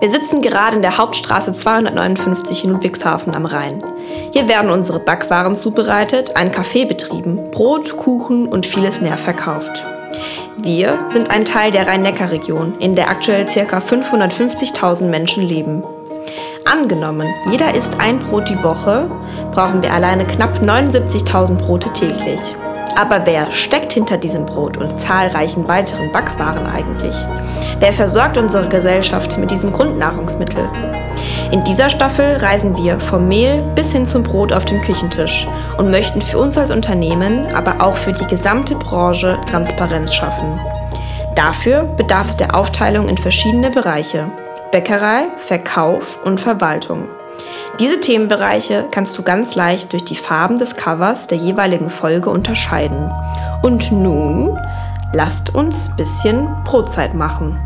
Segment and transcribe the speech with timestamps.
[0.00, 3.84] Wir sitzen gerade in der Hauptstraße 259 in Ludwigshafen am Rhein.
[4.32, 9.84] Hier werden unsere Backwaren zubereitet, ein Café betrieben, Brot, Kuchen und vieles mehr verkauft.
[10.56, 13.76] Wir sind ein Teil der Rhein-Neckar-Region, in der aktuell ca.
[13.76, 15.84] 550.000 Menschen leben.
[16.64, 19.04] Angenommen, jeder isst ein Brot die Woche,
[19.52, 22.40] brauchen wir alleine knapp 79.000 Brote täglich.
[23.00, 27.14] Aber wer steckt hinter diesem Brot und zahlreichen weiteren Backwaren eigentlich?
[27.78, 30.68] Wer versorgt unsere Gesellschaft mit diesem Grundnahrungsmittel?
[31.50, 35.90] In dieser Staffel reisen wir vom Mehl bis hin zum Brot auf dem Küchentisch und
[35.90, 40.60] möchten für uns als Unternehmen, aber auch für die gesamte Branche Transparenz schaffen.
[41.34, 44.30] Dafür bedarf es der Aufteilung in verschiedene Bereiche.
[44.72, 47.08] Bäckerei, Verkauf und Verwaltung.
[47.80, 53.10] Diese Themenbereiche kannst du ganz leicht durch die Farben des Covers der jeweiligen Folge unterscheiden.
[53.62, 54.58] Und nun
[55.14, 57.58] lasst uns ein bisschen Brotzeit machen.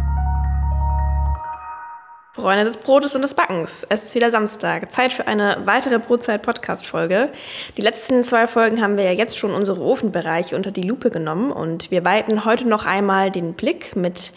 [2.33, 3.85] Freunde des Brotes und des Backens.
[3.89, 4.93] Es ist wieder Samstag.
[4.93, 7.31] Zeit für eine weitere Brotzeit-Podcast-Folge.
[7.77, 11.51] Die letzten zwei Folgen haben wir ja jetzt schon unsere Ofenbereiche unter die Lupe genommen
[11.51, 14.31] und wir weiten heute noch einmal den Blick mit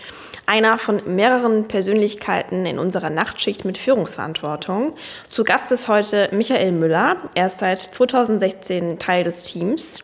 [0.48, 4.96] einer von mehreren Persönlichkeiten in unserer Nachtschicht mit Führungsverantwortung.
[5.30, 7.18] Zu Gast ist heute Michael Müller.
[7.36, 10.04] Er ist seit 2016 Teil des Teams.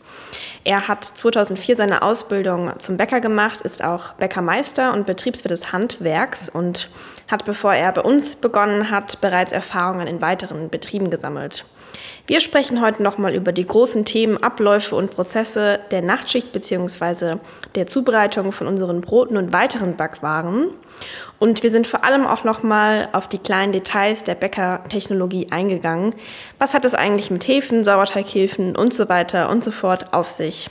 [0.66, 6.50] Er hat 2004 seine Ausbildung zum Bäcker gemacht, ist auch Bäckermeister und Betriebswirt des Handwerks
[6.50, 6.90] und
[7.30, 11.66] hat, bevor er bei uns begonnen hat, bereits Erfahrungen in weiteren Betrieben gesammelt.
[12.26, 17.38] Wir sprechen heute nochmal über die großen Themen, Abläufe und Prozesse der Nachtschicht bzw.
[17.76, 20.70] der Zubereitung von unseren Broten und weiteren Backwaren.
[21.40, 26.16] Und wir sind vor allem auch nochmal auf die kleinen Details der Bäckertechnologie eingegangen.
[26.60, 30.70] Was hat es eigentlich mit Hefen, Sauerteighilfen und so weiter und so fort auf sich?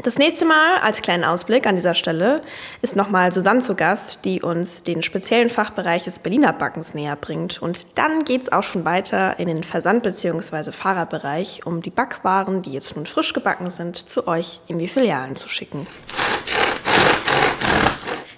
[0.00, 2.40] Das nächste Mal, als kleinen Ausblick an dieser Stelle,
[2.80, 7.60] ist nochmal Susanne zu Gast, die uns den speziellen Fachbereich des Berliner Backens näher bringt.
[7.60, 10.72] Und dann geht es auch schon weiter in den Versand- bzw.
[10.72, 15.36] Fahrerbereich, um die Backwaren, die jetzt nun frisch gebacken sind, zu euch in die Filialen
[15.36, 15.86] zu schicken.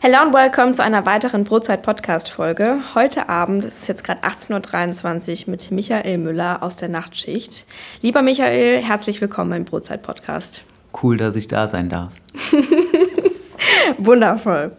[0.03, 2.81] Hello und welcome zu einer weiteren Brotzeit-Podcast-Folge.
[2.97, 7.65] Heute Abend, es ist jetzt gerade 18.23 Uhr, mit Michael Müller aus der Nachtschicht.
[8.03, 10.63] Lieber Michael, herzlich willkommen im Brotzeit-Podcast
[11.03, 12.13] cool, dass ich da sein darf.
[13.99, 14.73] Wundervoll.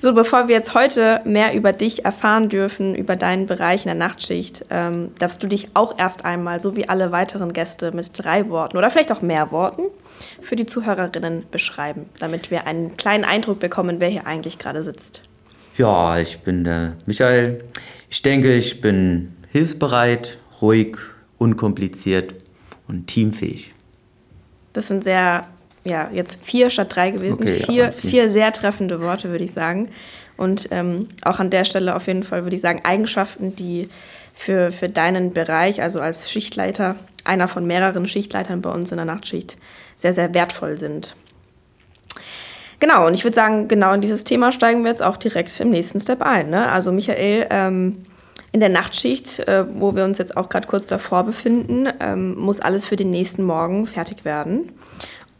[0.00, 3.94] So, bevor wir jetzt heute mehr über dich erfahren dürfen, über deinen Bereich in der
[3.94, 8.48] Nachtschicht, ähm, darfst du dich auch erst einmal, so wie alle weiteren Gäste, mit drei
[8.48, 9.82] Worten oder vielleicht auch mehr Worten
[10.40, 15.22] für die Zuhörerinnen beschreiben, damit wir einen kleinen Eindruck bekommen, wer hier eigentlich gerade sitzt.
[15.76, 17.64] Ja, ich bin der Michael.
[18.10, 20.96] Ich denke, ich bin hilfsbereit, ruhig,
[21.38, 22.34] unkompliziert
[22.88, 23.72] und teamfähig.
[24.72, 25.46] Das sind sehr,
[25.84, 27.42] ja, jetzt vier statt drei gewesen.
[27.42, 29.88] Okay, vier, ja, vier sehr treffende Worte, würde ich sagen.
[30.36, 33.88] Und ähm, auch an der Stelle auf jeden Fall würde ich sagen, Eigenschaften, die
[34.34, 39.06] für, für deinen Bereich, also als Schichtleiter, einer von mehreren Schichtleitern bei uns in der
[39.06, 39.56] Nachtschicht,
[39.96, 41.14] sehr, sehr wertvoll sind.
[42.80, 45.70] Genau, und ich würde sagen, genau in dieses Thema steigen wir jetzt auch direkt im
[45.70, 46.50] nächsten Step ein.
[46.50, 46.68] Ne?
[46.68, 47.98] Also Michael, ähm,
[48.50, 52.58] in der Nachtschicht, äh, wo wir uns jetzt auch gerade kurz davor befinden, ähm, muss
[52.58, 54.72] alles für den nächsten Morgen fertig werden.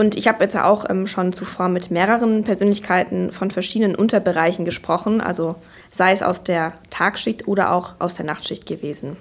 [0.03, 5.21] Und ich habe jetzt auch ähm, schon zuvor mit mehreren Persönlichkeiten von verschiedenen Unterbereichen gesprochen,
[5.21, 5.55] also
[5.93, 9.17] sei es aus der Tagschicht oder auch aus der Nachtschicht gewesen.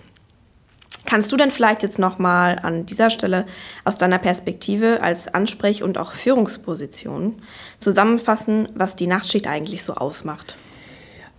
[1.06, 3.46] Kannst du denn vielleicht jetzt nochmal an dieser Stelle
[3.86, 7.44] aus deiner Perspektive als Ansprech- und auch Führungsposition
[7.78, 10.58] zusammenfassen, was die Nachtschicht eigentlich so ausmacht?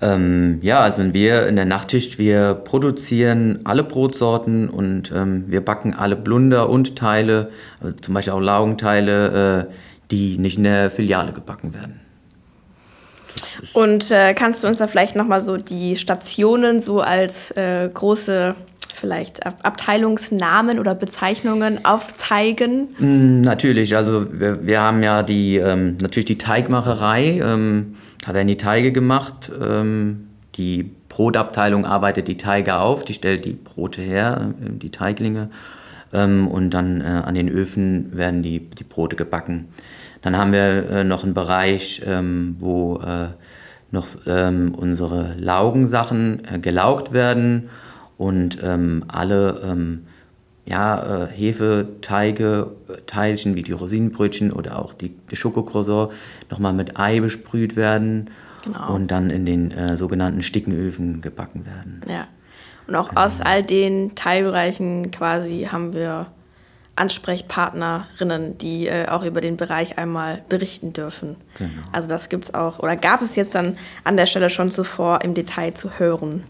[0.02, 5.94] Ähm, ja, also wir in der Nachtschicht, wir produzieren alle Brotsorten und ähm, wir backen
[5.94, 9.72] alle Blunder und Teile, also zum Beispiel auch Laugenteile, äh,
[10.10, 12.00] die nicht in der Filiale gebacken werden.
[13.72, 18.56] Und äh, kannst du uns da vielleicht nochmal so die Stationen so als äh, große
[18.94, 22.88] vielleicht Abteilungsnamen oder Bezeichnungen aufzeigen?
[22.98, 27.40] Mm, natürlich, also wir, wir haben ja die, ähm, natürlich die Teigmacherei.
[27.42, 29.52] Ähm, da werden die Teige gemacht.
[29.60, 35.50] Ähm, die Brotabteilung arbeitet die Teige auf, die stellt die Brote her, äh, die Teiglinge.
[36.12, 39.68] Ähm, und dann äh, an den Öfen werden die, die Brote gebacken.
[40.22, 43.28] Dann haben wir äh, noch einen Bereich, ähm, wo äh,
[43.90, 47.70] noch ähm, unsere Laugensachen äh, gelaugt werden
[48.18, 50.06] und ähm, alle ähm,
[50.64, 52.70] ja, äh, Hefeteige,
[53.06, 56.12] Teilchen wie die Rosinenbrötchen oder auch die, die Schokocroissant
[56.50, 58.30] nochmal mit Ei besprüht werden
[58.64, 58.94] genau.
[58.94, 62.02] und dann in den äh, sogenannten Stickenöfen gebacken werden.
[62.08, 62.26] Ja.
[62.86, 63.22] Und auch genau.
[63.22, 66.26] aus all den Teilbereichen quasi haben wir
[66.94, 71.36] Ansprechpartnerinnen, die äh, auch über den Bereich einmal berichten dürfen.
[71.58, 71.70] Genau.
[71.90, 75.22] Also das gibt es auch, oder gab es jetzt dann an der Stelle schon zuvor
[75.22, 76.44] im Detail zu hören.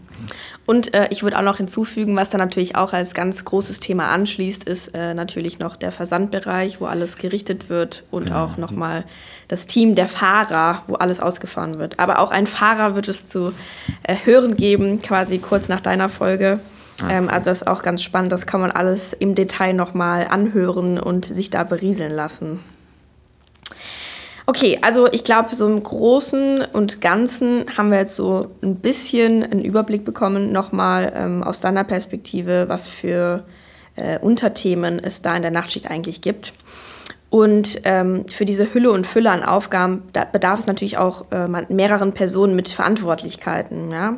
[0.65, 4.07] Und äh, ich würde auch noch hinzufügen, was dann natürlich auch als ganz großes Thema
[4.11, 8.45] anschließt, ist äh, natürlich noch der Versandbereich, wo alles gerichtet wird und genau.
[8.45, 9.03] auch nochmal
[9.49, 11.99] das Team der Fahrer, wo alles ausgefahren wird.
[11.99, 13.53] Aber auch ein Fahrer wird es zu
[14.03, 16.59] äh, hören geben, quasi kurz nach deiner Folge.
[17.01, 20.27] Ah, ähm, also das ist auch ganz spannend, das kann man alles im Detail nochmal
[20.27, 22.59] anhören und sich da berieseln lassen.
[24.45, 29.43] Okay, also ich glaube, so im Großen und Ganzen haben wir jetzt so ein bisschen
[29.43, 33.45] einen Überblick bekommen, nochmal ähm, aus deiner Perspektive, was für
[33.95, 36.53] äh, Unterthemen es da in der Nachtschicht eigentlich gibt.
[37.29, 42.11] Und ähm, für diese Hülle und Fülle an Aufgaben bedarf es natürlich auch äh, mehreren
[42.13, 43.91] Personen mit Verantwortlichkeiten.
[43.91, 44.17] Ja?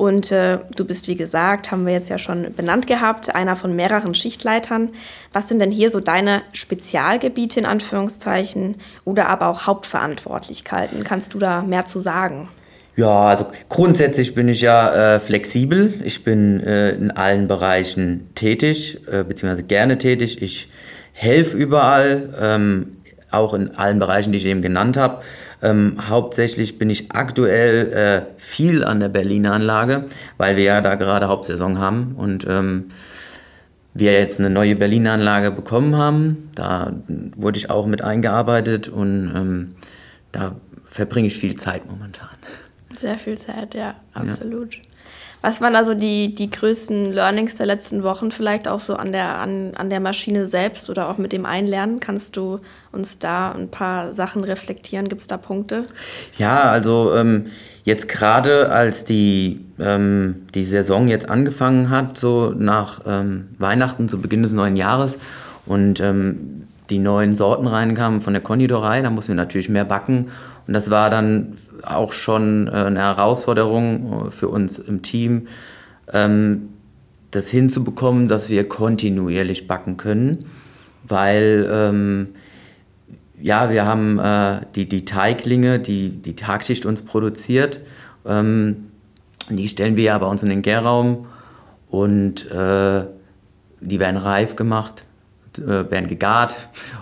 [0.00, 3.76] Und äh, du bist, wie gesagt, haben wir jetzt ja schon benannt gehabt, einer von
[3.76, 4.92] mehreren Schichtleitern.
[5.34, 11.04] Was sind denn hier so deine Spezialgebiete in Anführungszeichen oder aber auch Hauptverantwortlichkeiten?
[11.04, 12.48] Kannst du da mehr zu sagen?
[12.96, 15.92] Ja, also grundsätzlich bin ich ja äh, flexibel.
[16.02, 20.40] Ich bin äh, in allen Bereichen tätig, äh, beziehungsweise gerne tätig.
[20.40, 20.70] Ich
[21.12, 22.92] helfe überall, ähm,
[23.30, 25.22] auch in allen Bereichen, die ich eben genannt habe.
[25.62, 30.06] Ähm, hauptsächlich bin ich aktuell äh, viel an der Berliner Anlage,
[30.38, 32.90] weil wir ja da gerade Hauptsaison haben und ähm,
[33.92, 36.50] wir jetzt eine neue Berliner Anlage bekommen haben.
[36.54, 36.92] Da
[37.36, 39.74] wurde ich auch mit eingearbeitet und ähm,
[40.32, 40.56] da
[40.86, 42.28] verbringe ich viel Zeit momentan.
[42.96, 44.76] Sehr viel Zeit, ja, absolut.
[44.76, 44.82] Ja.
[45.42, 49.38] Was waren also die, die größten Learnings der letzten Wochen, vielleicht auch so an der,
[49.38, 51.98] an, an der Maschine selbst oder auch mit dem Einlernen?
[51.98, 52.60] Kannst du
[52.92, 55.08] uns da ein paar Sachen reflektieren?
[55.08, 55.86] Gibt es da Punkte?
[56.36, 57.46] Ja, also ähm,
[57.84, 64.20] jetzt gerade als die, ähm, die Saison jetzt angefangen hat, so nach ähm, Weihnachten, zu
[64.20, 65.18] Beginn des neuen Jahres
[65.64, 70.30] und ähm, die neuen Sorten reinkamen von der Konditorei, da mussten wir natürlich mehr backen
[70.66, 75.48] und das war dann auch schon äh, eine Herausforderung äh, für uns im Team,
[76.12, 76.70] ähm,
[77.30, 80.44] das hinzubekommen, dass wir kontinuierlich backen können,
[81.04, 82.28] weil ähm,
[83.40, 87.80] ja, wir haben äh, die, die Teiglinge, die die Tagschicht uns produziert,
[88.26, 88.88] ähm,
[89.48, 91.26] die stellen wir ja bei uns in den Gärraum
[91.88, 95.02] und die werden reif gemacht,
[95.56, 96.54] werden gegart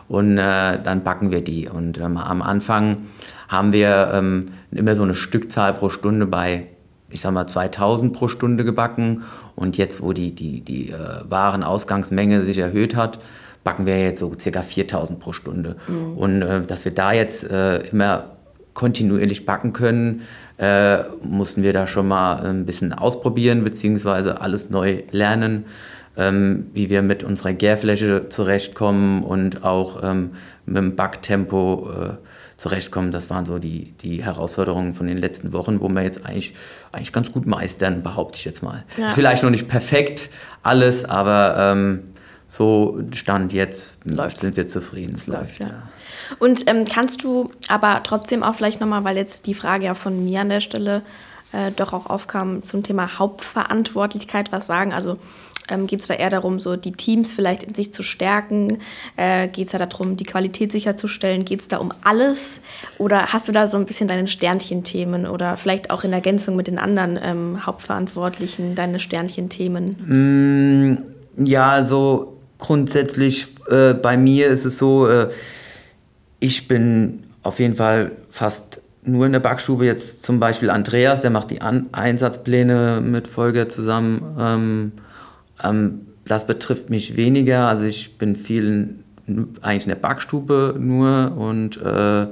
[0.09, 1.69] und äh, dann backen wir die.
[1.69, 3.03] Und ähm, am Anfang
[3.49, 6.67] haben wir ähm, immer so eine Stückzahl pro Stunde bei,
[7.11, 9.25] ich sag mal, 2000 pro Stunde gebacken.
[9.57, 10.97] Und jetzt, wo die, die, die äh,
[11.29, 13.19] Warenausgangsmenge sich erhöht hat,
[13.65, 15.77] backen wir jetzt so circa 4000 pro Stunde.
[15.89, 16.17] Mhm.
[16.17, 18.37] Und äh, dass wir da jetzt äh, immer
[18.75, 20.23] kontinuierlich backen können,
[20.59, 25.65] äh, mussten wir da schon mal ein bisschen ausprobieren, beziehungsweise alles neu lernen,
[26.19, 30.33] ähm, wie wir mit unserer Gärfläche zurechtkommen und auch ähm,
[30.67, 32.09] mit dem Backtempo äh,
[32.57, 33.13] zurechtkommen.
[33.13, 36.55] Das waren so die, die Herausforderungen von den letzten Wochen, wo wir jetzt eigentlich,
[36.93, 38.85] eigentlich ganz gut meistern, behaupte ich jetzt mal.
[38.97, 39.07] Ja.
[39.07, 40.29] Ist vielleicht noch nicht perfekt
[40.63, 42.03] alles, aber ähm,
[42.49, 44.41] so Stand jetzt Läuft's.
[44.41, 45.15] sind wir zufrieden.
[45.17, 45.67] Es läuft, läuft ja.
[45.69, 45.83] ja.
[46.41, 50.25] Und ähm, kannst du aber trotzdem auch vielleicht nochmal, weil jetzt die Frage ja von
[50.25, 51.03] mir an der Stelle
[51.53, 54.93] äh, doch auch aufkam zum Thema Hauptverantwortlichkeit was sagen?
[54.93, 55.19] Also
[55.71, 58.79] ähm, Geht es da eher darum, so die Teams vielleicht in sich zu stärken?
[59.17, 61.45] Äh, Geht es da darum, die Qualität sicherzustellen?
[61.45, 62.61] Geht es da um alles?
[62.99, 66.67] Oder hast du da so ein bisschen deine Sternchenthemen oder vielleicht auch in Ergänzung mit
[66.67, 70.99] den anderen ähm, Hauptverantwortlichen deine Sternchenthemen?
[71.37, 75.31] Mm, ja, also grundsätzlich äh, bei mir ist es so, äh,
[76.41, 79.85] ich bin auf jeden Fall fast nur in der Backstube.
[79.85, 84.37] Jetzt zum Beispiel Andreas, der macht die An Einsatzpläne mit Folge zusammen.
[84.39, 84.93] Ähm,
[85.63, 87.69] ähm, das betrifft mich weniger.
[87.69, 92.27] Also ich bin viel in, eigentlich in der Backstube nur und äh,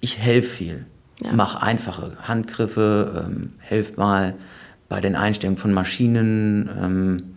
[0.00, 0.86] ich helfe viel.
[1.20, 1.32] Ja.
[1.32, 4.34] Mache einfache Handgriffe, ähm, helfe mal
[4.88, 7.36] bei den Einstellungen von Maschinen, ähm,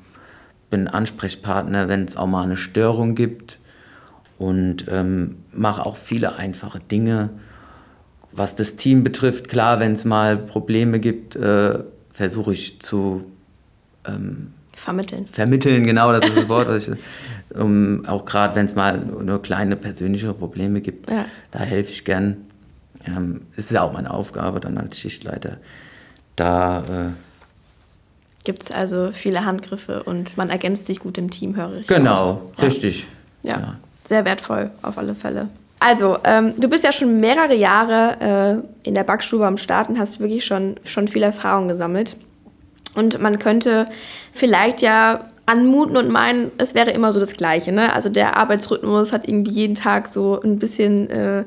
[0.70, 3.60] bin Ansprechpartner, wenn es auch mal eine Störung gibt
[4.38, 7.30] und ähm, mache auch viele einfache Dinge.
[8.32, 11.80] Was das Team betrifft, klar, wenn es mal Probleme gibt, äh,
[12.12, 13.24] versuche ich zu
[14.08, 15.28] ähm, vermitteln.
[15.28, 16.70] Vermitteln, genau, das ist das Wort.
[16.78, 16.92] ich,
[17.58, 21.26] um, auch gerade wenn es mal nur kleine persönliche Probleme gibt, ja.
[21.52, 22.38] da helfe ich gern.
[23.06, 25.58] Ähm, ist ja auch meine Aufgabe dann als Schichtleiter.
[26.36, 31.78] Da äh, gibt es also viele Handgriffe und man ergänzt sich gut im Team, höre
[31.80, 31.88] ich.
[31.88, 32.64] Genau, aus.
[32.64, 33.08] richtig.
[33.44, 33.60] Ja.
[33.60, 33.76] ja.
[34.06, 35.50] sehr wertvoll auf alle Fälle.
[35.80, 40.00] Also, ähm, du bist ja schon mehrere Jahre äh, in der Backstube am Start und
[40.00, 42.16] hast wirklich schon, schon viel Erfahrung gesammelt.
[42.98, 43.88] Und man könnte
[44.34, 47.72] vielleicht ja anmuten und meinen, es wäre immer so das Gleiche.
[47.72, 47.94] Ne?
[47.94, 51.46] Also der Arbeitsrhythmus hat irgendwie jeden Tag so ein bisschen äh, äh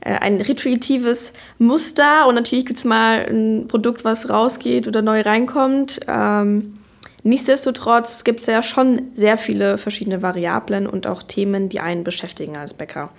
[0.00, 6.00] ein rituatives Muster und natürlich gibt es mal ein Produkt, was rausgeht oder neu reinkommt.
[6.06, 6.78] Ähm,
[7.24, 12.56] nichtsdestotrotz gibt es ja schon sehr viele verschiedene Variablen und auch Themen, die einen beschäftigen
[12.56, 13.10] als Bäcker.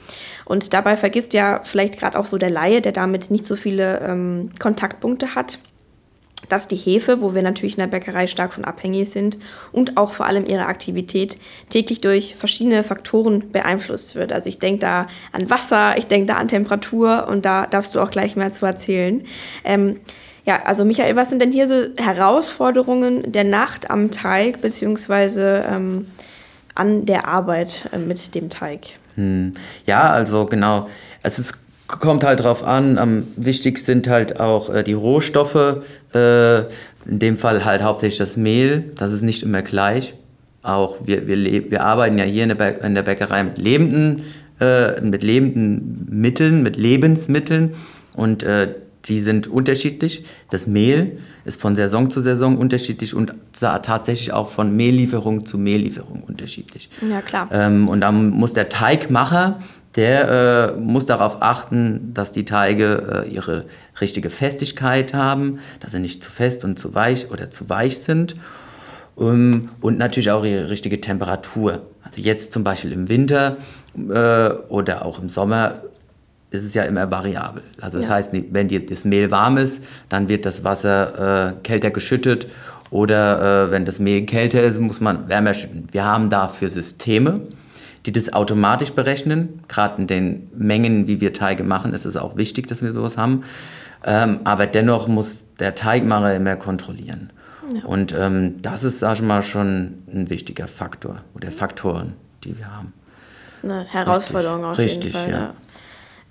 [0.45, 3.99] Und dabei vergisst ja vielleicht gerade auch so der Laie, der damit nicht so viele
[3.99, 5.59] ähm, Kontaktpunkte hat
[6.49, 9.37] dass die Hefe, wo wir natürlich in der Bäckerei stark von abhängig sind
[9.71, 11.37] und auch vor allem ihre Aktivität
[11.69, 14.33] täglich durch verschiedene Faktoren beeinflusst wird.
[14.33, 17.99] Also ich denke da an Wasser, ich denke da an Temperatur und da darfst du
[17.99, 19.23] auch gleich mehr zu erzählen.
[19.63, 19.99] Ähm,
[20.45, 26.07] ja, also Michael, was sind denn hier so Herausforderungen der Nacht am Teig beziehungsweise ähm,
[26.75, 28.81] an der Arbeit äh, mit dem Teig?
[29.15, 29.53] Hm.
[29.85, 30.89] Ja, also genau.
[31.21, 31.62] Es ist
[31.99, 32.97] kommt halt drauf an.
[32.97, 35.83] Am wichtigsten sind halt auch äh, die Rohstoffe.
[36.13, 36.59] Äh,
[37.05, 38.91] in dem Fall halt hauptsächlich das Mehl.
[38.95, 40.13] Das ist nicht immer gleich.
[40.61, 44.23] Auch wir, wir, wir arbeiten ja hier in der, in der Bäckerei mit lebenden,
[44.61, 47.73] äh, mit lebenden Mitteln, mit Lebensmitteln.
[48.13, 48.73] Und äh,
[49.05, 50.23] die sind unterschiedlich.
[50.49, 56.23] Das Mehl ist von Saison zu Saison unterschiedlich und tatsächlich auch von Mehllieferung zu Mehllieferung
[56.23, 56.89] unterschiedlich.
[57.09, 57.49] Ja, klar.
[57.51, 59.59] Ähm, und dann muss der Teigmacher
[59.95, 63.65] der äh, muss darauf achten, dass die Teige äh, ihre
[64.01, 68.35] richtige Festigkeit haben, dass sie nicht zu fest und zu weich oder zu weich sind.
[69.15, 71.83] Um, und natürlich auch ihre richtige Temperatur.
[72.03, 73.57] Also jetzt zum Beispiel im Winter
[73.95, 75.83] äh, oder auch im Sommer
[76.49, 77.61] ist es ja immer variabel.
[77.79, 78.13] Also das ja.
[78.13, 82.47] heißt, wenn die, das Mehl warm ist, dann wird das Wasser äh, kälter geschüttet
[82.89, 85.87] oder äh, wenn das Mehl kälter ist, muss man wärmer schütten.
[85.91, 87.41] Wir haben dafür Systeme
[88.05, 89.63] die das automatisch berechnen.
[89.67, 93.17] Gerade in den Mengen, wie wir Teige machen, ist es auch wichtig, dass wir sowas
[93.17, 93.43] haben.
[94.05, 97.31] Ähm, aber dennoch muss der Teigmacher immer kontrollieren.
[97.73, 97.85] Ja.
[97.85, 102.75] Und ähm, das ist, sag ich mal, schon ein wichtiger Faktor oder Faktoren, die wir
[102.75, 102.93] haben.
[103.47, 104.69] Das ist eine Herausforderung Richtig.
[104.69, 105.31] auf Richtig, jeden Fall.
[105.31, 105.39] Ja.
[105.39, 105.53] ja.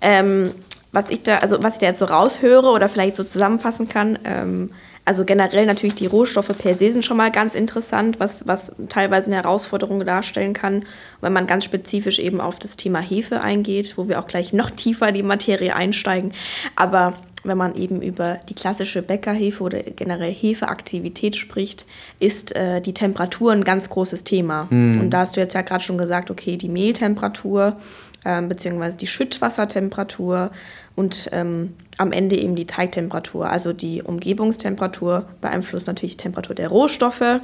[0.01, 0.51] Ähm,
[0.91, 4.19] was ich da, also was ich da jetzt so raushöre oder vielleicht so zusammenfassen kann,
[4.25, 4.69] ähm,
[5.05, 9.27] also generell natürlich die Rohstoffe per se sind schon mal ganz interessant, was, was teilweise
[9.27, 10.85] eine Herausforderung darstellen kann,
[11.21, 14.69] wenn man ganz spezifisch eben auf das Thema Hefe eingeht, wo wir auch gleich noch
[14.75, 16.33] tiefer in die Materie einsteigen.
[16.75, 21.85] Aber wenn man eben über die klassische Bäckerhefe oder generell Hefeaktivität spricht,
[22.19, 24.67] ist äh, die Temperatur ein ganz großes Thema.
[24.69, 25.01] Mhm.
[25.01, 27.75] Und da hast du jetzt ja gerade schon gesagt, okay, die Mehltemperatur
[28.23, 30.51] äh, beziehungsweise die Schüttwassertemperatur
[30.95, 33.49] und ähm, am Ende eben die Teigtemperatur.
[33.49, 37.41] Also die Umgebungstemperatur beeinflusst natürlich die Temperatur der Rohstoffe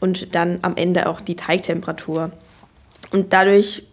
[0.00, 2.32] und dann am Ende auch die Teigtemperatur.
[3.10, 3.84] Und dadurch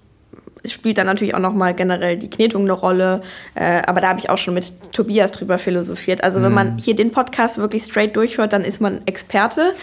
[0.66, 3.22] spielt dann natürlich auch nochmal generell die Knetung eine Rolle.
[3.54, 6.24] Äh, aber da habe ich auch schon mit Tobias drüber philosophiert.
[6.24, 6.78] Also wenn man mhm.
[6.80, 9.74] hier den Podcast wirklich straight durchhört, dann ist man Experte.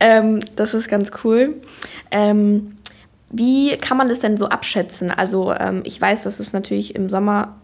[0.00, 1.54] Ähm, das ist ganz cool.
[2.10, 2.75] Ähm,
[3.30, 5.10] wie kann man das denn so abschätzen?
[5.10, 7.56] Also ähm, ich weiß, dass es natürlich im Sommer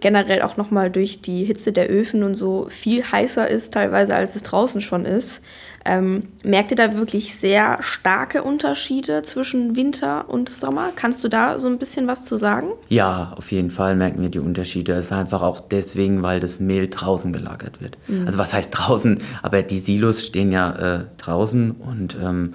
[0.00, 4.34] generell auch nochmal durch die Hitze der Öfen und so viel heißer ist, teilweise als
[4.36, 5.40] es draußen schon ist.
[5.84, 10.92] Ähm, merkt ihr da wirklich sehr starke Unterschiede zwischen Winter und Sommer?
[10.94, 12.68] Kannst du da so ein bisschen was zu sagen?
[12.88, 14.92] Ja, auf jeden Fall merken wir die Unterschiede.
[14.92, 17.96] Es ist einfach auch deswegen, weil das Mehl draußen gelagert wird.
[18.06, 18.26] Mhm.
[18.26, 19.18] Also was heißt draußen?
[19.42, 22.54] Aber die Silos stehen ja äh, draußen und ähm,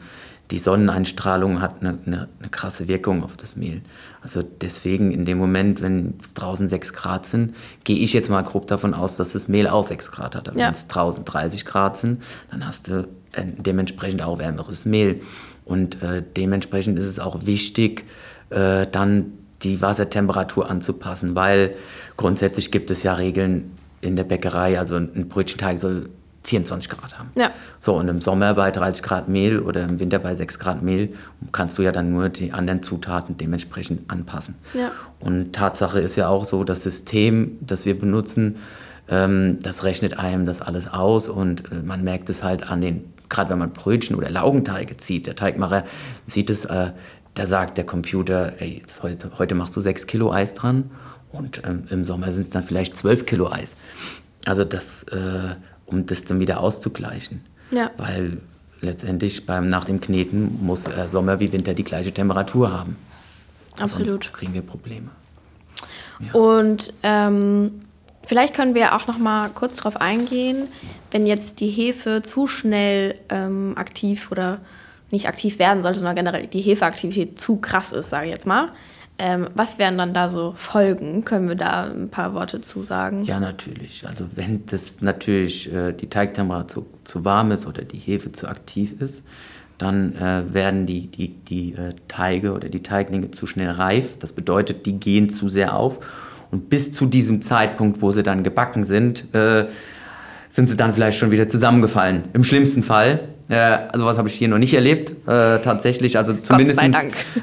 [0.51, 3.81] die Sonneneinstrahlung hat eine, eine, eine, krasse Wirkung auf das Mehl.
[4.21, 8.43] Also deswegen in dem Moment, wenn es draußen 6 Grad sind, gehe ich jetzt mal
[8.43, 10.47] grob davon aus, dass das Mehl auch 6 Grad hat.
[10.47, 10.67] Aber ja.
[10.67, 15.21] wenn es draußen 30 Grad sind, dann hast du dementsprechend auch wärmeres Mehl.
[15.65, 18.05] Und äh, dementsprechend ist es auch wichtig,
[18.49, 21.75] äh, dann die Wassertemperatur anzupassen, weil
[22.15, 24.79] grundsätzlich gibt es ja Regeln in der Bäckerei.
[24.79, 26.09] Also ein Brötchenteig soll
[26.47, 27.31] 24 Grad haben.
[27.35, 27.51] Ja.
[27.79, 31.13] So, und im Sommer bei 30 Grad Mehl oder im Winter bei 6 Grad Mehl
[31.51, 34.55] kannst du ja dann nur die anderen Zutaten dementsprechend anpassen.
[34.73, 34.91] Ja.
[35.19, 38.57] Und Tatsache ist ja auch so, das System, das wir benutzen,
[39.09, 43.13] ähm, das rechnet einem das alles aus und äh, man merkt es halt an den,
[43.27, 45.83] gerade wenn man Brötchen oder Laugenteige zieht, der Teigmacher
[46.25, 46.91] sieht es, äh,
[47.33, 50.91] da sagt der Computer, ey, heute, heute machst du 6 Kilo Eis dran
[51.31, 53.75] und ähm, im Sommer sind es dann vielleicht 12 Kilo Eis.
[54.45, 55.55] Also das, äh,
[55.87, 57.43] um das dann wieder auszugleichen.
[57.71, 57.91] Ja.
[57.97, 58.37] Weil
[58.81, 62.95] letztendlich beim, nach dem Kneten muss äh, Sommer wie Winter die gleiche Temperatur haben.
[63.79, 64.07] Absolut.
[64.07, 65.09] Sonst kriegen wir Probleme.
[66.19, 66.33] Ja.
[66.33, 67.81] Und ähm,
[68.25, 70.67] vielleicht können wir auch noch mal kurz darauf eingehen,
[71.11, 74.59] wenn jetzt die Hefe zu schnell ähm, aktiv oder
[75.11, 78.69] nicht aktiv werden sollte, sondern generell die Hefeaktivität zu krass ist, sage ich jetzt mal.
[79.19, 81.25] Ähm, was wären dann da so Folgen?
[81.25, 83.23] Können wir da ein paar Worte zu sagen?
[83.23, 84.07] Ja, natürlich.
[84.07, 88.47] Also wenn das natürlich äh, die Teigtemperatur zu, zu warm ist oder die Hefe zu
[88.47, 89.23] aktiv ist,
[89.79, 94.17] dann äh, werden die, die, die äh, Teige oder die Teiglinge zu schnell reif.
[94.19, 95.99] Das bedeutet, die gehen zu sehr auf.
[96.51, 99.65] Und bis zu diesem Zeitpunkt, wo sie dann gebacken sind, äh,
[100.49, 102.25] sind sie dann vielleicht schon wieder zusammengefallen.
[102.33, 103.19] Im schlimmsten Fall.
[103.49, 105.11] Äh, also was habe ich hier noch nicht erlebt.
[105.27, 106.81] Äh, tatsächlich, also zumindest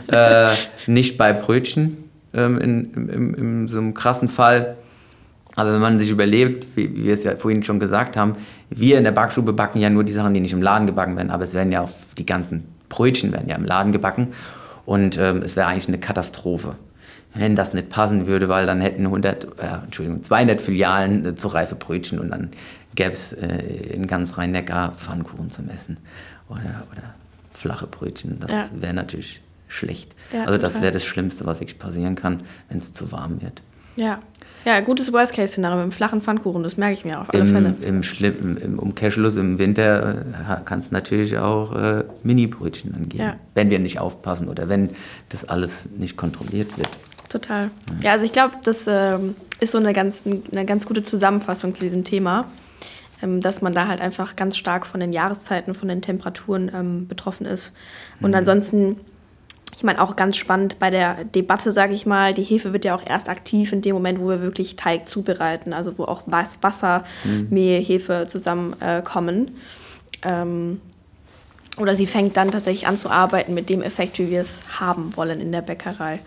[0.08, 0.52] äh,
[0.87, 1.96] nicht bei Brötchen
[2.34, 4.76] ähm, in, in, in, so einem krassen Fall.
[5.56, 8.37] Aber wenn man sich überlebt, wie, wie wir es ja vorhin schon gesagt haben,
[8.70, 11.30] wir in der Backstube backen ja nur die Sachen, die nicht im Laden gebacken werden,
[11.30, 14.28] aber es werden ja auch die ganzen Brötchen werden ja im Laden gebacken
[14.87, 16.76] und ähm, es wäre eigentlich eine Katastrophe,
[17.34, 19.49] wenn das nicht passen würde, weil dann hätten 100, äh,
[19.84, 22.50] Entschuldigung, 200 Filialen äh, zu reife Brötchen und dann
[22.94, 23.56] gäbe es äh,
[23.94, 25.98] in ganz Rhein-Neckar Pfannkuchen zum Essen
[26.48, 27.14] oder, oder
[27.52, 28.40] flache Brötchen.
[28.40, 28.82] Das ja.
[28.82, 30.14] wäre natürlich schlecht.
[30.32, 33.62] Ja, also das wäre das Schlimmste, was wirklich passieren kann, wenn es zu warm wird.
[33.96, 34.20] Ja.
[34.64, 37.74] Ja, gutes Worst-Case-Szenario mit dem flachen Pfannkuchen, das merke ich mir auf alle Im, Fälle.
[37.82, 43.36] Im, im, im Umkehrschluss im Winter äh, kann es natürlich auch äh, Mini-Brötchen angeben, ja.
[43.52, 44.88] wenn wir nicht aufpassen oder wenn
[45.28, 46.88] das alles nicht kontrolliert wird.
[47.28, 47.70] Total.
[48.00, 51.84] Ja, also ich glaube, das ähm, ist so eine ganz, eine ganz gute Zusammenfassung zu
[51.84, 52.46] diesem Thema,
[53.40, 57.47] dass man da halt einfach ganz stark von den Jahreszeiten, von den Temperaturen ähm, betroffen
[57.47, 57.73] ist.
[58.21, 58.37] Und mhm.
[58.37, 58.97] ansonsten
[59.76, 62.95] ich meine, auch ganz spannend bei der Debatte, sage ich mal, die Hefe wird ja
[62.95, 67.04] auch erst aktiv in dem Moment, wo wir wirklich Teig zubereiten, also wo auch Wasser,
[67.25, 67.49] mhm.
[67.50, 69.57] Mehl, Hefe zusammenkommen.
[70.23, 70.81] Äh, ähm,
[71.78, 75.16] oder sie fängt dann tatsächlich an zu arbeiten mit dem Effekt, wie wir es haben
[75.16, 76.21] wollen in der Bäckerei.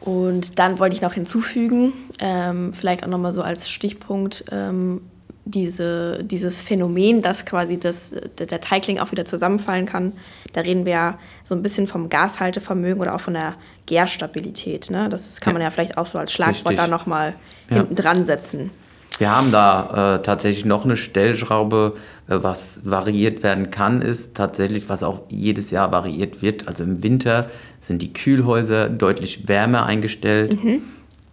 [0.00, 5.02] Und dann wollte ich noch hinzufügen, ähm, vielleicht auch nochmal so als Stichpunkt, ähm,
[5.44, 10.12] diese, dieses Phänomen, dass quasi das, der Teigling auch wieder zusammenfallen kann,
[10.52, 13.54] da reden wir ja so ein bisschen vom Gashaltevermögen oder auch von der
[13.86, 14.90] Gärstabilität.
[14.90, 15.08] Ne?
[15.08, 16.78] Das kann man ja vielleicht auch so als Schlagwort Richtig.
[16.78, 17.34] da nochmal
[17.70, 17.78] ja.
[17.78, 18.70] hinten dran setzen.
[19.18, 21.96] Wir haben da äh, tatsächlich noch eine Stellschraube,
[22.28, 26.66] äh, was variiert werden kann, ist tatsächlich, was auch jedes Jahr variiert wird.
[26.66, 30.82] Also im Winter sind die Kühlhäuser deutlich wärmer eingestellt mhm.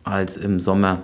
[0.03, 1.03] als im Sommer.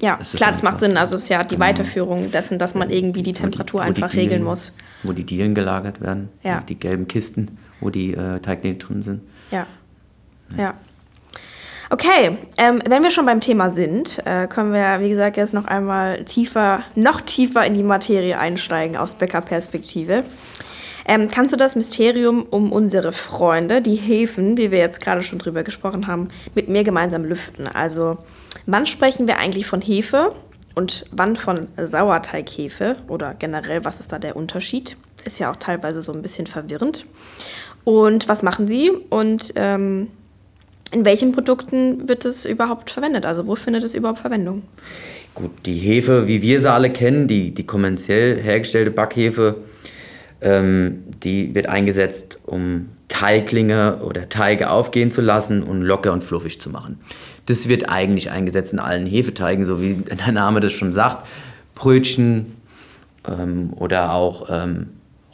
[0.00, 0.96] Ja, klar, das macht Sinn.
[0.96, 1.66] Also es ist ja die genau.
[1.66, 4.72] Weiterführung dessen, dass man irgendwie die Temperatur die, einfach Dielen, regeln muss.
[5.02, 6.62] Wo die Dielen gelagert werden, ja.
[6.68, 9.20] die gelben Kisten, wo die äh, Teiglinge drin sind.
[9.50, 9.66] Ja,
[10.56, 10.62] ja.
[10.62, 10.74] ja.
[11.92, 15.64] Okay, ähm, wenn wir schon beim Thema sind, äh, können wir, wie gesagt, jetzt noch
[15.64, 20.22] einmal tiefer, noch tiefer in die Materie einsteigen aus Bäckerperspektive.
[21.04, 25.40] Ähm, kannst du das Mysterium um unsere Freunde, die Hefen, wie wir jetzt gerade schon
[25.40, 27.66] drüber gesprochen haben, mit mir gemeinsam lüften?
[27.66, 28.18] Also
[28.66, 30.34] Wann sprechen wir eigentlich von Hefe
[30.74, 34.96] und wann von Sauerteighefe oder generell, was ist da der Unterschied?
[35.24, 37.06] Ist ja auch teilweise so ein bisschen verwirrend.
[37.84, 40.08] Und was machen sie und ähm,
[40.92, 43.24] in welchen Produkten wird es überhaupt verwendet?
[43.24, 44.62] Also wo findet es überhaupt Verwendung?
[45.34, 49.56] Gut, die Hefe, wie wir sie alle kennen, die, die kommerziell hergestellte Backhefe,
[50.40, 52.88] ähm, die wird eingesetzt, um
[53.20, 56.98] Teiglinge oder Teige aufgehen zu lassen und locker und fluffig zu machen.
[57.44, 61.26] Das wird eigentlich eingesetzt in allen Hefeteigen, so wie der Name das schon sagt.
[61.74, 62.56] Brötchen
[63.28, 64.88] ähm, oder auch ähm,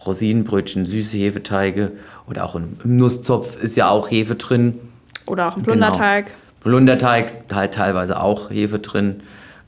[0.05, 1.93] Rosinenbrötchen, süße Hefeteige
[2.29, 4.81] oder auch im Nusszopf ist ja auch Hefe drin.
[5.27, 6.27] Oder auch im Blunderteig.
[6.27, 6.39] Genau.
[6.65, 9.23] Blunderteig, halt teilweise auch Hefe drin.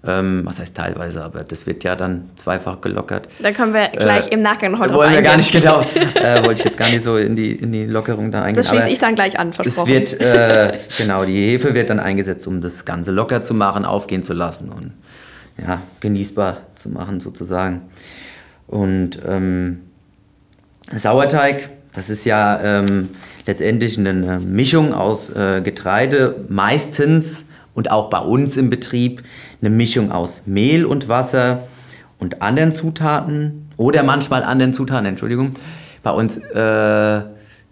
[0.07, 3.29] Ähm, was heißt teilweise, aber das wird ja dann zweifach gelockert.
[3.41, 5.81] Da können wir gleich äh, im Nachgang noch heute Wollen wir gar nicht genau.
[6.15, 8.63] äh, wollte ich jetzt gar nicht so in die, in die Lockerung da eingehen.
[8.63, 9.91] Das schließe ich dann gleich an, versprochen.
[9.91, 13.85] Es wird, äh, genau, die Hefe wird dann eingesetzt, um das Ganze locker zu machen,
[13.85, 14.93] aufgehen zu lassen und
[15.61, 17.83] ja, genießbar zu machen sozusagen.
[18.69, 19.81] Und ähm,
[20.95, 23.09] Sauerteig, das ist ja ähm,
[23.47, 27.47] letztendlich eine Mischung aus äh, Getreide, meistens
[27.79, 29.23] und auch bei uns im Betrieb
[29.61, 31.69] eine Mischung aus Mehl und Wasser
[32.19, 35.53] und anderen Zutaten oder manchmal anderen Zutaten, Entschuldigung.
[36.03, 37.23] Bei uns, äh,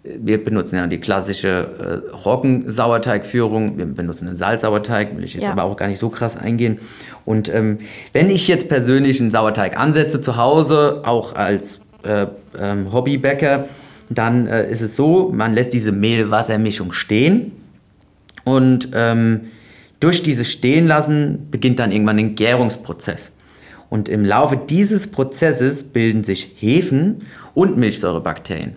[0.03, 5.51] wir benutzen ja die klassische äh, Roggensauerteigführung, wir benutzen einen Salzsauerteig, will ich jetzt ja.
[5.51, 6.79] aber auch gar nicht so krass eingehen.
[7.25, 7.79] Und ähm,
[8.13, 13.65] wenn ich jetzt persönlich einen Sauerteig ansetze zu Hause, auch als äh, ähm, Hobbybäcker,
[14.09, 17.51] dann äh, ist es so, man lässt diese Mehl-Wasser-Mischung stehen
[18.45, 19.47] und ähm,
[19.99, 23.33] durch dieses Stehenlassen beginnt dann irgendwann ein Gärungsprozess.
[23.89, 28.75] Und im Laufe dieses Prozesses bilden sich Hefen und Milchsäurebakterien.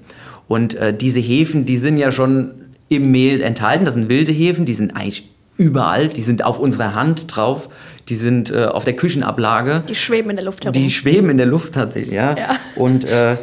[0.49, 2.53] Und äh, diese Hefen, die sind ja schon
[2.89, 3.85] im Mehl enthalten.
[3.85, 6.09] Das sind wilde Hefen, die sind eigentlich überall.
[6.09, 7.69] Die sind auf unserer Hand drauf.
[8.09, 9.83] Die sind äh, auf der Küchenablage.
[9.89, 10.73] Die schweben in der Luft herum.
[10.73, 12.37] Die schweben in der Luft tatsächlich, ja.
[12.37, 12.57] ja.
[12.77, 13.37] Und äh,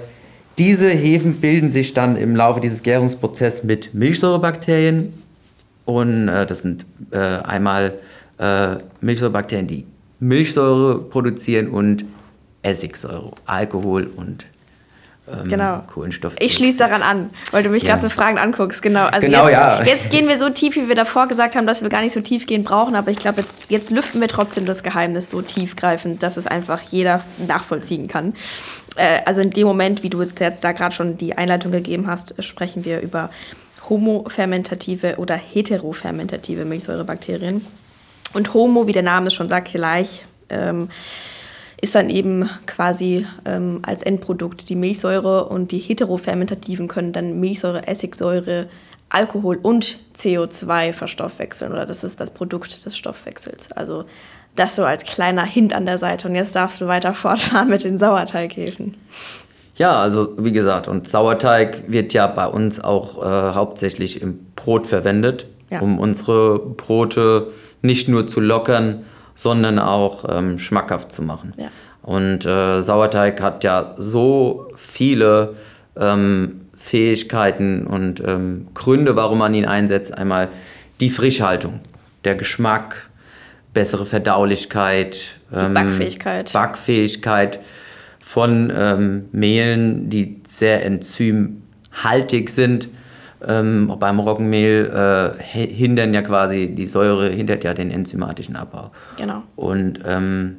[0.58, 5.14] diese Hefen bilden sich dann im Laufe dieses Gärungsprozesses mit Milchsäurebakterien
[5.88, 7.94] und äh, das sind äh, einmal
[8.40, 9.86] äh, Milchsäurebakterien, die
[10.20, 12.04] Milchsäure produzieren und
[12.62, 14.46] Essigsäure, Alkohol und
[15.32, 15.84] ähm, genau.
[15.88, 16.36] Kohlenstoff.
[16.40, 17.90] Ich schließe daran an, weil du mich ja.
[17.90, 18.82] gerade so Fragen anguckst.
[18.82, 19.06] Genau.
[19.06, 19.84] Also genau, jetzt, ja.
[19.84, 22.20] jetzt gehen wir so tief, wie wir davor gesagt haben, dass wir gar nicht so
[22.20, 22.96] tief gehen brauchen.
[22.96, 26.82] Aber ich glaube, jetzt, jetzt lüften wir trotzdem das Geheimnis so tiefgreifend, dass es einfach
[26.82, 28.34] jeder nachvollziehen kann.
[28.98, 32.08] Äh, also in dem Moment, wie du jetzt, jetzt da gerade schon die Einleitung gegeben
[32.08, 33.30] hast, sprechen wir über
[33.90, 37.66] homofermentative oder heterofermentative Milchsäurebakterien.
[38.34, 40.26] Und Homo, wie der Name es schon sagt, gleich.
[40.50, 40.90] Ähm,
[41.80, 47.88] ist dann eben quasi ähm, als Endprodukt die Milchsäure und die heterofermentativen können dann Milchsäure,
[47.88, 48.68] Essigsäure,
[49.10, 53.72] Alkohol und CO2 verstoffwechseln oder das ist das Produkt des Stoffwechsels.
[53.72, 54.06] Also
[54.56, 57.84] das so als kleiner Hint an der Seite und jetzt darfst du weiter fortfahren mit
[57.84, 58.98] den Sauerteighäfen.
[59.78, 64.88] Ja, also wie gesagt, und Sauerteig wird ja bei uns auch äh, hauptsächlich im Brot
[64.88, 65.80] verwendet, ja.
[65.80, 71.54] um unsere Brote nicht nur zu lockern, sondern auch ähm, schmackhaft zu machen.
[71.58, 71.70] Ja.
[72.02, 75.56] Und äh, Sauerteig hat ja so viele
[75.96, 80.14] ähm, Fähigkeiten und ähm, Gründe, warum man ihn einsetzt.
[80.14, 80.50] Einmal
[81.00, 81.82] die Frischhaltung,
[82.24, 83.10] der Geschmack,
[83.74, 86.54] bessere Verdaulichkeit, ähm, Backfähigkeit.
[86.54, 87.60] Backfähigkeit
[88.28, 92.90] von ähm, Mehlen, die sehr enzymhaltig sind
[93.48, 98.92] ähm, beim Roggenmehl äh, hindern ja quasi, die Säure hindert ja den enzymatischen Abbau.
[99.16, 99.44] Genau.
[99.56, 100.58] Und ähm,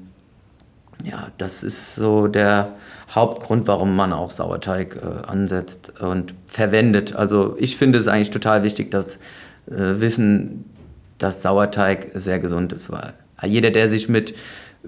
[1.04, 2.72] ja, das ist so der
[3.14, 7.16] Hauptgrund, warum man auch Sauerteig äh, ansetzt und verwendet.
[7.16, 9.16] Also ich finde es eigentlich total wichtig, dass
[9.66, 10.64] äh, wissen,
[11.18, 13.12] dass Sauerteig sehr gesund ist, weil
[13.44, 14.34] jeder, der sich mit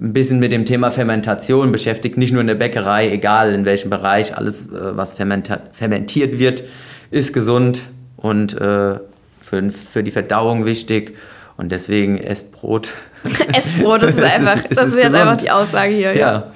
[0.00, 3.90] ein bisschen mit dem Thema Fermentation beschäftigt, nicht nur in der Bäckerei, egal in welchem
[3.90, 6.62] Bereich, alles, äh, was fermentiert wird,
[7.10, 7.82] ist gesund
[8.16, 8.98] und äh,
[9.42, 11.16] für, für die Verdauung wichtig.
[11.56, 12.94] Und deswegen esst Brot.
[13.52, 15.22] esst Brot, das ist einfach, das ist, das ist jetzt gesund.
[15.22, 16.16] einfach die Aussage hier.
[16.16, 16.50] Ja.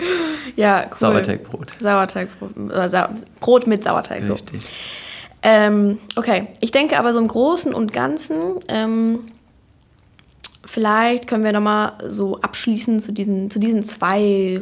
[0.56, 0.98] Ja, cool.
[0.98, 1.80] Sauerteigbrot.
[1.80, 2.56] Sauerteigbrot.
[2.56, 4.28] Oder Sa Brot mit Sauerteig.
[4.28, 4.62] Richtig.
[4.62, 4.68] So.
[5.42, 9.18] Ähm, okay, ich denke aber so im Großen und Ganzen, ähm,
[10.74, 14.60] vielleicht können wir nochmal so abschließen zu diesen, zu diesen zwei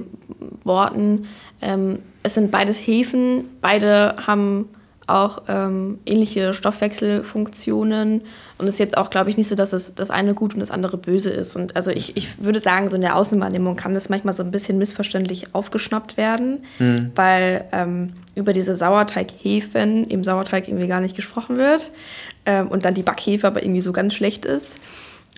[0.62, 1.26] Worten.
[1.62, 4.68] Ähm, es sind beides Hefen, beide haben
[5.06, 8.20] auch ähm, ähnliche Stoffwechselfunktionen.
[8.58, 10.60] Und es ist jetzt auch, glaube ich, nicht so, dass es das eine gut und
[10.60, 11.56] das andere böse ist.
[11.56, 14.50] Und also ich, ich würde sagen, so in der Außenwahrnehmung kann das manchmal so ein
[14.50, 17.10] bisschen missverständlich aufgeschnappt werden, mhm.
[17.14, 21.90] weil ähm, über diese Sauerteighefen im Sauerteig irgendwie gar nicht gesprochen wird
[22.44, 24.78] ähm, und dann die Backhefe aber irgendwie so ganz schlecht ist.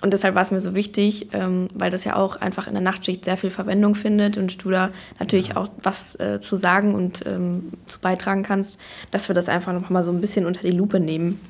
[0.02, 2.82] Und deshalb war es mir so wichtig, ähm, weil das ja auch einfach in der
[2.82, 7.24] Nachtschicht sehr viel Verwendung findet und du da natürlich auch was äh, zu sagen und
[7.26, 8.78] ähm, zu beitragen kannst,
[9.12, 11.40] dass wir das einfach noch mal so ein bisschen unter die Lupe nehmen.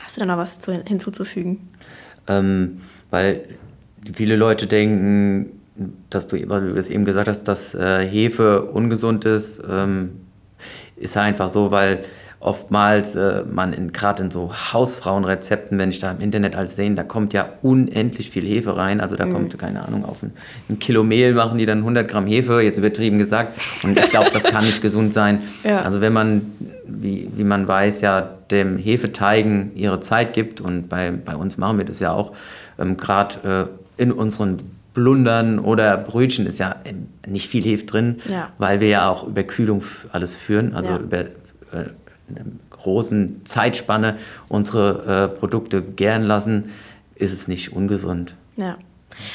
[0.00, 1.68] Hast du da noch was zu, hinzuzufügen?
[2.28, 3.44] Ähm, weil
[4.14, 5.60] viele Leute denken,
[6.08, 10.20] dass du, weil du das eben gesagt hast, dass äh, Hefe ungesund ist, ähm,
[10.96, 12.02] ist ja einfach so, weil
[12.40, 17.02] oftmals äh, man gerade in so Hausfrauenrezepten, wenn ich da im Internet alles sehe, da
[17.02, 19.02] kommt ja unendlich viel Hefe rein.
[19.02, 19.32] Also da mhm.
[19.32, 20.32] kommt, keine Ahnung, auf ein,
[20.70, 23.60] ein, Kilo Mehl machen die dann 100 Gramm Hefe, jetzt übertrieben gesagt.
[23.84, 25.42] Und ich glaube, das kann nicht gesund sein.
[25.62, 25.82] Ja.
[25.82, 26.52] Also wenn man,
[26.86, 31.76] wie, wie man weiß, ja dem Hefeteigen ihre Zeit gibt und bei, bei uns machen
[31.76, 32.32] wir das ja auch,
[32.78, 34.56] ähm, gerade äh, in unseren
[34.94, 36.76] Blundern oder Brötchen ist ja
[37.26, 38.48] nicht viel Hefe drin, ja.
[38.58, 40.98] weil wir ja auch über Kühlung alles führen, also ja.
[40.98, 41.90] über äh,
[42.36, 44.16] einer großen Zeitspanne
[44.48, 46.70] unsere äh, Produkte gären lassen,
[47.14, 48.34] ist es nicht ungesund.
[48.56, 48.76] Ja.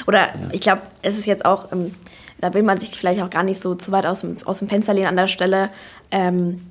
[0.08, 0.34] Oder ja.
[0.52, 1.94] ich glaube, es ist jetzt auch, ähm,
[2.42, 4.70] da will man sich vielleicht auch gar nicht so zu weit aus dem, aus dem
[4.70, 5.70] Fenster lehnen an der Stelle.
[6.12, 6.62] Ähm,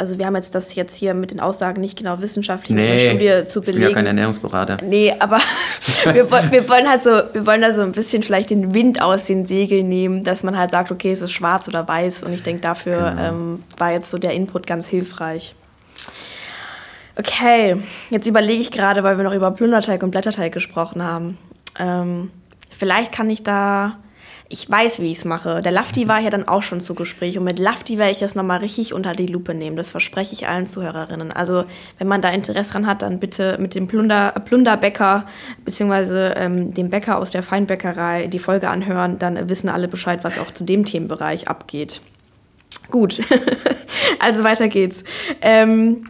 [0.00, 3.20] also wir haben jetzt das jetzt hier mit den Aussagen nicht genau wissenschaftlich nee, in
[3.20, 3.82] der Studie zu belegen.
[3.82, 4.78] Ich bin ja kein Ernährungsberater.
[4.82, 5.38] Nee, aber
[6.04, 9.26] wir, wir, wollen halt so, wir wollen da so ein bisschen vielleicht den Wind aus
[9.26, 12.22] den Segeln nehmen, dass man halt sagt, okay, es ist schwarz oder weiß.
[12.22, 13.28] Und ich denke, dafür genau.
[13.28, 15.54] ähm, war jetzt so der Input ganz hilfreich.
[17.16, 21.38] Okay, jetzt überlege ich gerade, weil wir noch über Plunderteig und Blätterteig gesprochen haben.
[21.78, 22.30] Ähm,
[22.70, 23.98] vielleicht kann ich da.
[24.52, 25.60] Ich weiß, wie ich es mache.
[25.60, 28.34] Der Lafti war ja dann auch schon zu Gespräch und mit Lafti werde ich das
[28.34, 29.76] nochmal richtig unter die Lupe nehmen.
[29.76, 31.30] Das verspreche ich allen Zuhörerinnen.
[31.30, 31.64] Also,
[31.98, 35.26] wenn man da Interesse dran hat, dann bitte mit dem Plunder, Plunderbäcker
[35.64, 39.20] beziehungsweise ähm, dem Bäcker aus der Feinbäckerei die Folge anhören.
[39.20, 42.00] Dann wissen alle Bescheid, was auch zu dem Themenbereich abgeht.
[42.90, 43.20] Gut,
[44.18, 45.04] also weiter geht's.
[45.42, 46.06] Ähm,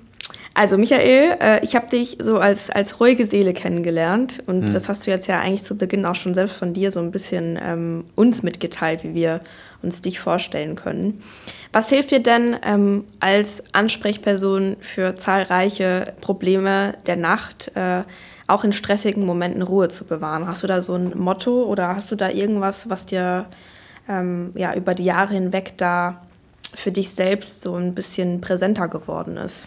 [0.60, 4.70] also Michael, äh, ich habe dich so als, als ruhige Seele kennengelernt und mhm.
[4.70, 7.10] das hast du jetzt ja eigentlich zu Beginn auch schon selbst von dir so ein
[7.10, 9.40] bisschen ähm, uns mitgeteilt, wie wir
[9.80, 11.22] uns dich vorstellen können.
[11.72, 18.02] Was hilft dir denn ähm, als Ansprechperson für zahlreiche Probleme der Nacht, äh,
[18.46, 20.46] auch in stressigen Momenten Ruhe zu bewahren?
[20.46, 23.46] Hast du da so ein Motto oder hast du da irgendwas, was dir
[24.10, 26.20] ähm, ja, über die Jahre hinweg da
[26.74, 29.66] für dich selbst so ein bisschen präsenter geworden ist?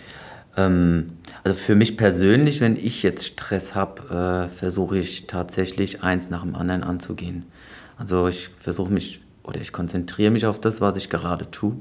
[0.58, 6.30] Ähm, also für mich persönlich, wenn ich jetzt Stress habe, äh, versuche ich tatsächlich eins
[6.30, 7.46] nach dem anderen anzugehen.
[7.98, 11.76] Also ich versuche mich oder ich konzentriere mich auf das, was ich gerade tue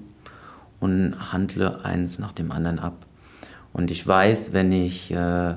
[0.81, 3.07] und handle eins nach dem anderen ab.
[3.73, 5.55] Und ich weiß, wenn ich äh,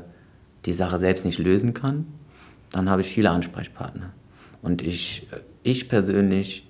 [0.66, 2.06] die Sache selbst nicht lösen kann,
[2.72, 4.12] dann habe ich viele Ansprechpartner.
[4.62, 5.28] Und ich,
[5.64, 6.68] ich persönlich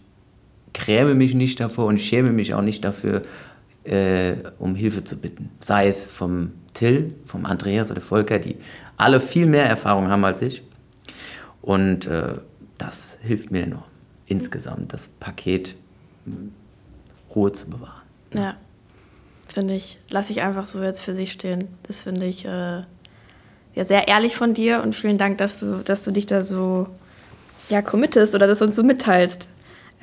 [0.73, 3.21] gräme mich nicht davor und schäme mich auch nicht dafür,
[3.85, 5.51] äh, um Hilfe zu bitten.
[5.59, 8.57] Sei es vom Till, vom Andreas oder Volker, die
[8.97, 10.63] alle viel mehr Erfahrung haben als ich.
[11.61, 12.35] Und äh,
[12.77, 13.83] das hilft mir enorm,
[14.27, 15.75] insgesamt das Paket
[17.33, 18.01] Ruhe zu bewahren.
[18.33, 18.55] Ja,
[19.47, 21.65] finde ich, lasse ich einfach so jetzt für sich stehen.
[21.83, 22.83] Das finde ich äh,
[23.75, 26.87] ja, sehr ehrlich von dir und vielen Dank, dass du, dass du dich da so
[27.69, 29.47] ja, committest oder das uns so mitteilst.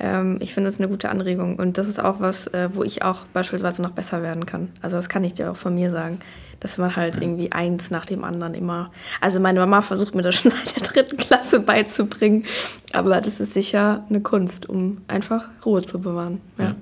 [0.03, 3.03] Ähm, ich finde das eine gute Anregung und das ist auch was, äh, wo ich
[3.03, 4.69] auch beispielsweise noch besser werden kann.
[4.81, 6.19] Also das kann ich dir auch von mir sagen,
[6.59, 7.21] dass man halt ja.
[7.21, 8.91] irgendwie eins nach dem anderen immer.
[9.21, 12.43] Also meine Mama versucht mir das schon seit der dritten Klasse beizubringen,
[12.91, 16.41] aber das ist sicher eine Kunst, um einfach Ruhe zu bewahren.
[16.57, 16.65] Ja.
[16.65, 16.75] ja.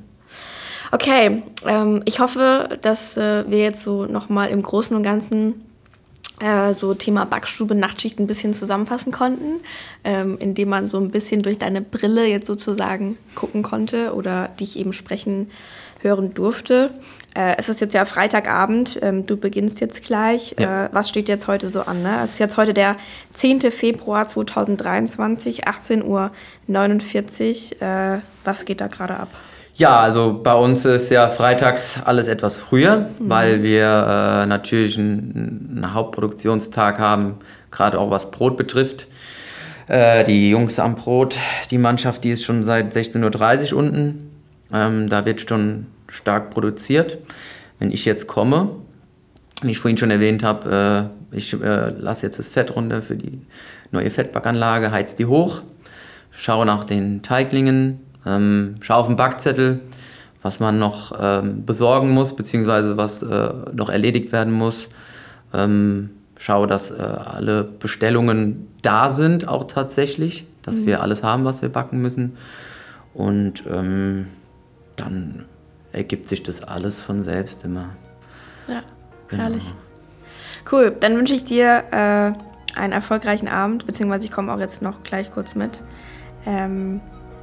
[0.94, 5.62] Okay, ähm, ich hoffe, dass äh, wir jetzt so nochmal im Großen und Ganzen
[6.42, 9.62] äh, so Thema Backstube, Nachtschicht ein bisschen zusammenfassen konnten,
[10.04, 14.78] ähm, indem man so ein bisschen durch deine Brille jetzt sozusagen gucken konnte oder dich
[14.78, 15.52] eben sprechen
[16.02, 16.92] hören durfte.
[17.34, 20.56] Äh, es ist jetzt ja Freitagabend, ähm, du beginnst jetzt gleich.
[20.60, 20.86] Ja.
[20.86, 22.02] Äh, was steht jetzt heute so an?
[22.02, 22.22] Ne?
[22.24, 22.98] Es ist jetzt heute der
[23.34, 23.72] 10.
[23.72, 27.88] Februar 2023, 18.49 Uhr.
[27.88, 29.30] Äh, was geht da gerade ab?
[29.76, 33.30] Ja, also bei uns ist ja freitags alles etwas früher, mhm.
[33.30, 37.36] weil wir äh, natürlich einen, einen, Hauptproduktionstag haben,
[37.72, 39.08] gerade auch was Brot betrifft.
[39.88, 41.38] Äh, die Jungs am Brot,
[41.72, 44.32] die Mannschaft, die ist schon seit 16.30 Uhr unten.
[44.74, 47.18] Ähm, da wird schon stark produziert.
[47.80, 48.70] Wenn ich jetzt komme,
[49.62, 53.16] wie ich vorhin schon erwähnt habe, äh, ich äh, lasse jetzt das Fett runter für
[53.16, 53.42] die
[53.92, 55.62] neue Fettbackanlage, heiz die hoch,
[56.32, 59.82] schaue nach den Teiglingen, ähm, schau auf den Backzettel,
[60.42, 64.88] was man noch ähm, besorgen muss, beziehungsweise was äh, noch erledigt werden muss.
[65.54, 70.86] Ähm, schau, dass äh, alle Bestellungen da sind, auch tatsächlich, dass mhm.
[70.88, 72.38] wir alles haben, was wir backen müssen.
[73.14, 74.28] Und ähm,
[74.96, 75.46] dann
[75.92, 77.90] ergibt sich das alles von selbst immer.
[78.68, 78.82] Ja,
[79.28, 79.44] genau.
[79.44, 79.74] herrlich.
[80.72, 85.04] Cool, dann wünsche ich dir äh, einen erfolgreichen Abend, beziehungsweise ich komme auch jetzt noch
[85.04, 85.84] gleich kurz mit.
[86.46, 87.02] Ähm,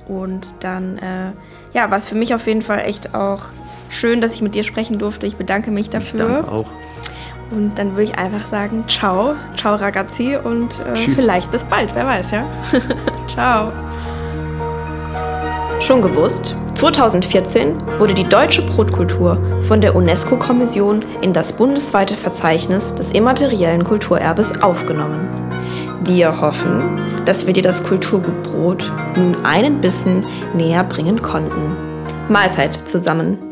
[0.08, 1.32] und dann, äh,
[1.72, 3.42] ja, war es für mich auf jeden Fall echt auch
[3.90, 5.26] schön, dass ich mit dir sprechen durfte.
[5.26, 6.20] Ich bedanke mich dafür.
[6.20, 6.66] Ich danke auch.
[7.50, 12.06] Und dann würde ich einfach sagen, ciao, ciao ragazzi und äh, vielleicht bis bald, wer
[12.06, 12.44] weiß, ja?
[13.26, 13.72] ciao.
[15.80, 16.54] Schon gewusst?
[16.74, 24.62] 2014 wurde die deutsche Brotkultur von der UNESCO-Kommission in das bundesweite Verzeichnis des immateriellen Kulturerbes
[24.62, 25.28] aufgenommen.
[26.04, 31.76] Wir hoffen, dass wir dir das Kulturgut Brot nun einen Bissen näher bringen konnten.
[32.30, 33.47] Mahlzeit zusammen.